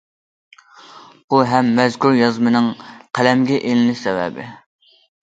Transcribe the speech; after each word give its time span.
بۇ 1.33 1.41
ھەم 1.49 1.67
مەزكۇر 1.79 2.15
يازمىنىڭ 2.19 2.69
قەلەمگە 3.19 3.59
ئېلىنىش 3.59 3.99
سەۋەبى. 4.07 4.47